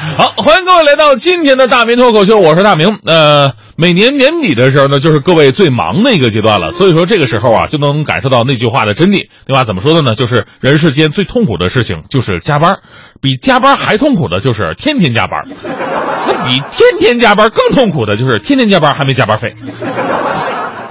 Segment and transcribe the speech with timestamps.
[0.00, 3.00] 好，欢迎各位来到今天的大明脱口秀，我是大明。
[3.04, 9.28] 呃，每年年底的时候呢，就是各位最忙的一个阶段了，所以说这个时候啊，就能感受到那句话的真谛。
[9.46, 9.64] 对吧？
[9.64, 10.14] 怎么说的呢？
[10.14, 12.76] 就是人世间最痛苦的事情就是加班，
[13.20, 15.46] 比加班还痛苦的就是天天加班，
[16.26, 19.52] 那比天天加班更痛苦的就是天天加班还没加班费。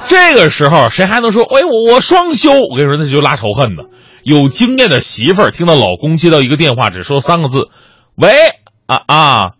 [0.07, 2.51] 这个时候谁还能说，哎，我我双休？
[2.51, 3.85] 我跟你说，那就拉仇恨的。
[4.21, 7.69] 有经验的媳妇儿听到老公接到一个电话，只说三个字
[8.15, 8.29] ：“喂。”
[8.89, 9.51] 啊啊，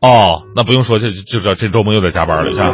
[0.00, 2.72] 哦，那不用说，这就知道这周末又得加班了，是吧？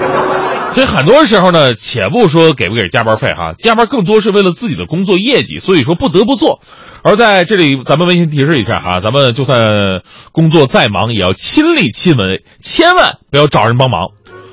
[0.70, 6.60] 所以很多时候呢，且不说给不给加班费哈，加班更多是为了自己的工作业绩，所以说不得不做。
[7.02, 14.10] 而在这里，咱们温馨提示一下哈，咱们就算工作再忙，也要亲力亲为，千万不要找人帮忙。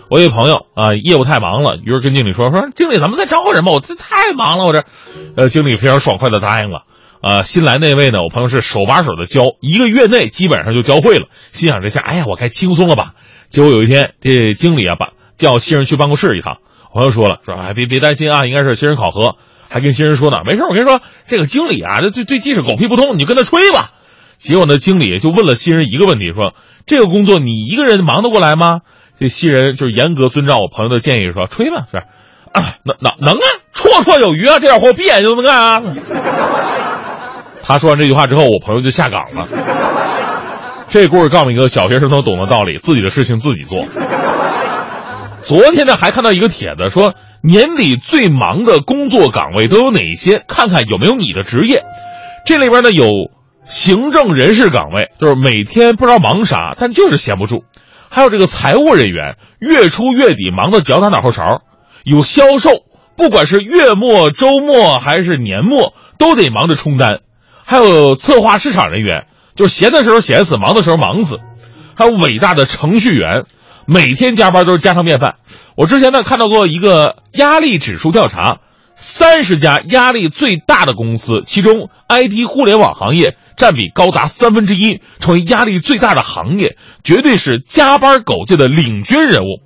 [0.10, 4.86] 我一朋友啊，业务太忙了，于是跟经理说说，经理咱们再招个人吧，我这太忙了，我这，
[5.36, 6.84] 呃，经理非常爽快的答应了。
[7.22, 8.24] 呃，新来那位呢？
[8.24, 11.28] 我朋友是手把手的教，一个月内基本上就教会了。
[11.52, 13.14] 心想这下，哎呀，我该轻松了吧？
[13.50, 16.58] 结果有一天，这经理啊，把叫新人去办公室一趟。
[16.92, 19.36] 朋友说了，说哎，别别担心啊，应该是新人考核，
[19.70, 23.92] 还跟新人说呢，没事，我跟你说，这个经理啊，这对对技术狗屁不通，你就跟他吹吧。
[24.38, 26.56] 结果呢，经理就问了新人一个问题，说
[26.88, 28.80] 这个工作你一个人忙得过来吗？
[29.20, 31.98] 这新人就是严格遵照我朋友的建议，说吹吧，是
[32.52, 35.84] 啊，能能能啊，绰绰有余啊，这点活闭眼就能干啊。
[37.64, 39.48] 他说完这句话之后，我朋友就下岗了。
[40.88, 43.86] 这故事告诉一个小学生都懂的道理：自己的事情自己做。
[45.44, 50.44] 昨天呢，还看到一个帖子，说年底最忙的工作岗位都有哪些？
[50.48, 51.84] 看看有没有你的职业。
[52.46, 53.10] 这里边呢有
[53.66, 57.60] 行政人事岗位，就是每天不知道忙啥，但就是闲不住；
[58.10, 61.62] 还有这个财务人员，月初月底忙得脚打脑后勺；
[62.04, 62.70] 有销售，
[63.16, 67.20] 不管是月末、周末还是年末，都得忙着冲单。
[67.72, 71.38] 还有策划市场人员，就是闲的时候闲死，忙的时候忙死；
[71.96, 73.46] 还有伟大的程序员，
[73.86, 75.36] 每天加班都是家常便饭。
[75.78, 78.58] 我之前呢看到过一个压力指数调查，
[78.96, 86.76] 三十家压力最大的公司，其中 IT 互联网行业占比高达三分之一，成为压力最大的行业，
[87.06, 89.62] 绝对是加班狗界的领军人物。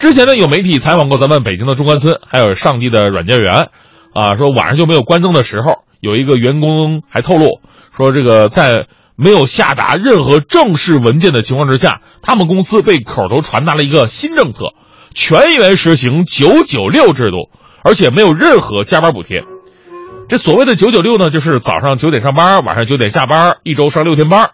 [0.00, 3.68] 之前呢有媒体采访过咱们北京的中关村，还有上帝的软件园，
[4.14, 5.84] 啊，说晚上就没有关灯的时候。
[6.00, 7.60] 有一个员工还透露
[7.96, 8.86] 说，这个在
[9.16, 14.74] 没有下达任何正式文件的情况之下，他们公司被口头传达了一个新政策，
[15.12, 17.50] 全员实行九九六制度，
[17.82, 19.42] 而且没有任何加班补贴。
[20.28, 24.50] 这所谓的九九六呢，就是早上九点上班，晚上九点下班，一周上六天班。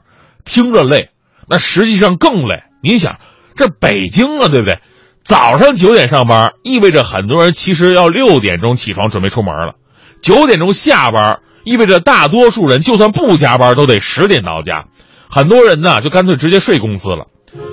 [0.47, 1.11] 听着累，
[1.49, 2.63] 那实际上更累。
[2.83, 3.19] 你想，
[3.55, 4.79] 这北京啊，对不对？
[5.25, 9.75] 早上九点上班，意味着很多人其实要六点钟起床准备出门了。
[10.21, 14.85] 九点钟下班，意味着大多数人就算不加班，都得十点到家。
[15.31, 17.27] 很多人呢，就干脆直接睡公司了。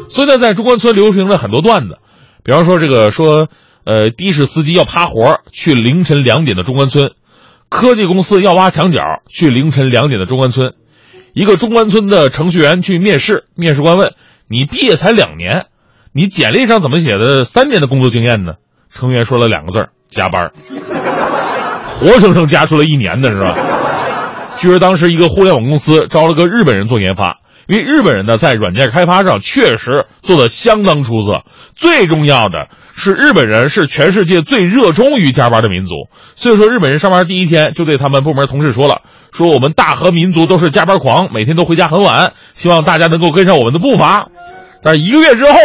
[0.07, 1.97] 所以呢，在中关村流行了很多段子，
[2.43, 3.49] 比方说这个说，
[3.83, 7.09] 呃，的士司机要趴活去凌晨两点的中关村；
[7.67, 10.69] 科技公司要挖墙角去凌晨两点的中关村；
[11.33, 14.13] 一个中关村的程序员去面试，面试官问
[14.47, 15.65] ：“你毕业才两年，
[16.13, 18.53] 你简历上怎么写的三年的工作经验呢？”
[18.93, 20.51] 程序员说了两个字加班。”
[21.99, 23.55] 活生生加出了一年的是吧？
[24.57, 31.43] 据说当时一个互联网公司招了个日本人做研发，因为日本人呢在软件开发上确实做的相当出色。
[31.75, 35.93] 最重要的是，日本人是全世界最热衷于加班的民族。
[36.35, 39.01] 所以说，日本人上班第一天就对他们部门同事说了
[39.31, 44.27] ：“说我们大和民族都是加班狂，每天都回家很晚，希望大家能够跟上我们的步伐。”
[44.83, 45.57] 但一个月之后，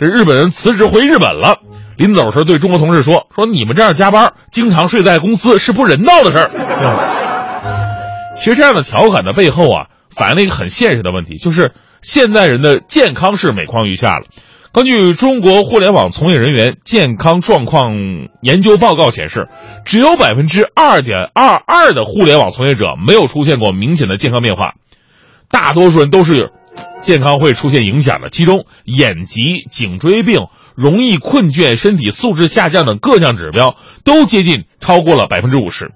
[0.00, 1.58] 这日本人辞职回日本了。
[1.98, 6.48] 临走时对中国同事说：“说你们这样加班，经常睡在公司是不人道的事儿。”
[8.34, 14.24] 其实这样的调侃的背后啊，反映了一个很现实的问题，就是现在人的健康是每况愈下了。
[14.72, 17.92] 根据中国互联网从业人员健康状况
[18.40, 19.48] 研究报告显示，
[19.84, 24.76] 只有百分之二点二二的互联网从业者没有出现过明显的健康变化，
[25.50, 26.52] 大多数人都是
[27.00, 30.46] 健康会出现影响的，其中眼疾、颈椎病。
[30.76, 35.90] 容易困倦、身体素质下降等各项指标都接近超过了百分之五十。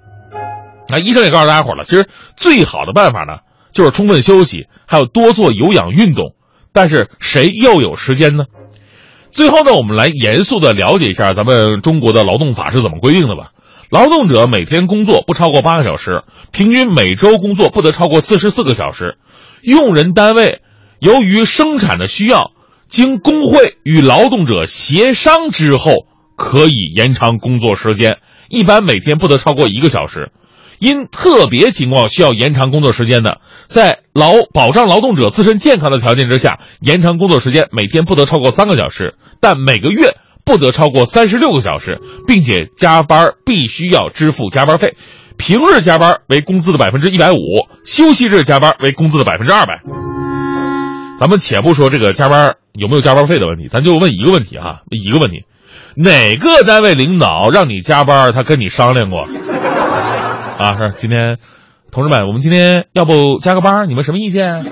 [0.90, 2.06] 那医生也告诉大家伙了，其实
[2.36, 3.38] 最好的办法呢，
[3.72, 6.34] 就是充分休息，还有多做有氧运动。
[6.72, 8.44] 但是谁又有时间呢？
[9.30, 13.52] 最后呢，我们来严肃的了解一下咱们中国的劳动法是怎么规定的吧。
[13.88, 19.16] 劳动者每天工作不超过八个小时，平均每周工作不得超过四十四个小时。
[19.62, 20.60] 用人单位
[21.04, 22.50] 由于生产的需要。
[22.90, 26.06] 经工会与劳动者协商之后，
[26.36, 28.18] 可以延长工作时间，
[28.48, 30.30] 一般每天不得超过一个小时。
[30.78, 40.14] 因特别情况需要延长工作时间的，在劳保障劳动者自身健康的条件之下，延长工作时间每天不得超过三个小时，但每个月
[40.44, 44.94] 不得超过三十六个小时，并且加班必须要支付加班费。
[45.36, 47.36] 平日加班为工资的百分之一百五，
[47.84, 49.82] 休息日加班为工资的百分之二百。
[51.18, 55.44] 咱们且不说这个加班有没有加班费的问题，咱就问一个问题哈，一个问题，
[55.94, 59.20] 哪个单位领导让你加班，他跟你商量过？
[60.58, 61.38] 啊，是今天，
[61.92, 64.64] 同志们，我们今天要不加个班，你们什么意见？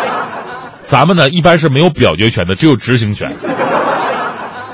[0.82, 3.34] 咱们呢一般是没有表决权的，只有执行权。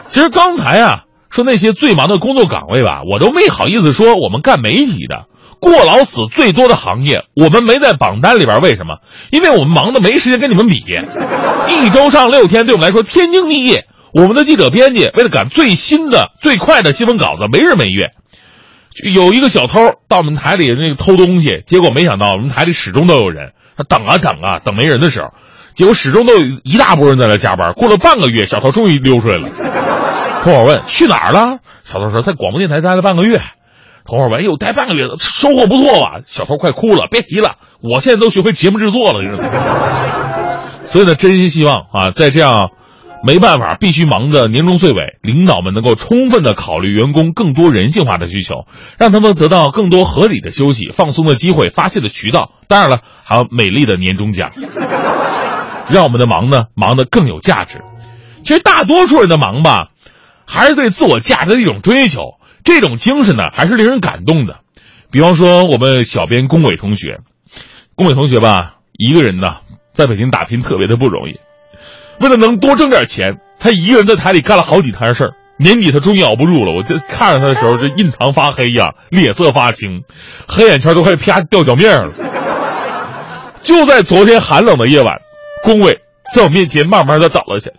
[0.08, 1.04] 其实刚才啊。
[1.30, 4.14] 说那些最忙的工作岗位吧，我都没好意思说。
[4.14, 5.26] 我们干媒体的，
[5.60, 8.60] 过劳死最多的行业，我们没在榜单里边。
[8.60, 8.98] 为什么？
[9.30, 10.84] 因为我们忙的没时间跟你们比。
[11.68, 13.80] 一周上六天，对我们来说天经地义。
[14.12, 18.12] 我们的记者编辑为了赶最新的、最快的新闻稿子，没日没夜。
[19.12, 19.78] 有一个小偷
[20.08, 23.52] 到我们台里那个偷东西，结果没想到我们台里始终都有人。
[23.76, 25.28] 他等啊等啊，等没人的时候，
[25.74, 27.74] 结果始终都有一大波人在那加班。
[27.74, 29.50] 过了半个月，小偷终于溜出来了。
[30.42, 31.58] 同伙问去哪儿了？
[31.84, 33.40] 小偷说在广播电台待了半个月。
[34.08, 39.20] 同伙问：“哎呦，待半个月收获不错吧？”小偷快哭了，别提了，我现在都学会节目制作了。
[40.86, 42.70] 所以呢，真心希望啊，在这样
[43.22, 48.64] 没办法必须忙的年终岁尾，领导们能够充分的考虑员工更多人性化的需求，
[48.96, 52.52] 让他们得到更多合理的休息、放松的机会、发泄的渠道。
[52.66, 54.50] 当然了，还有美丽的年终奖，
[55.90, 57.82] 让我们的忙呢忙得更有价值。
[58.42, 59.88] 其实大多数人的忙吧。
[60.50, 62.22] 还是对自我价值的一种追求，
[62.68, 64.58] 这种精神呢，还是令人感动的。
[65.10, 67.20] 比方说，我们小编龚伟同学，
[67.94, 69.56] 龚伟同学吧，一个人呢，
[69.94, 71.40] 在北京打拼特别的不容易。
[72.20, 75.30] 为了能多挣点钱，他一个人在台里干了好几摊事儿。
[75.56, 80.02] 年底他终于熬不住了，我这看着他的时候，这印堂发黑呀，脸色发青，
[80.46, 82.12] 黑眼圈都快啪掉脚面上了。
[83.62, 85.14] 就在昨天寒冷的夜晚，
[85.64, 86.00] 龚伟
[86.34, 87.76] 在我面前慢慢的倒了下去。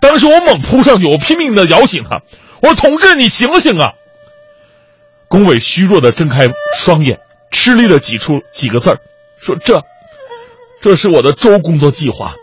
[0.00, 2.20] 当时我猛扑上去，我拼命的摇醒他，
[2.62, 3.94] 我说：“同志，你醒醒啊！”
[5.30, 7.20] 龚伟虚弱的睁开双眼，
[7.52, 8.98] 吃力的挤出几个字儿，
[9.40, 9.84] 说：“这，
[10.80, 12.34] 这是我的周工作计划、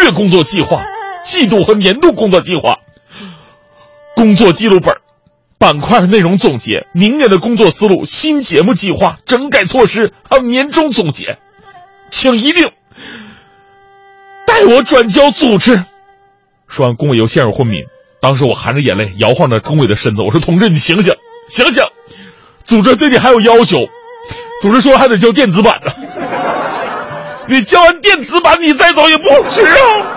[0.00, 0.84] 月工作计划、
[1.24, 2.78] 季度和年度工作计划、
[4.14, 4.94] 工作记录本、
[5.58, 11.36] 板块内容总结、明年的工作思路、新节目计划、整改措施，还有年终总结，
[12.12, 12.70] 请一定
[14.46, 15.82] 代我转交组织。”
[16.68, 17.78] 说完，龚伟又陷入昏迷。
[18.20, 21.16] 当时我含着眼泪摇晃着龚伟的身子，我说：“同志，你醒醒，
[21.48, 21.82] 醒醒！
[22.64, 23.78] 组织对你还有要求，
[24.62, 25.92] 组织说还得交电子版呢。
[27.46, 30.16] 你交完电子版，你再走也不迟啊。”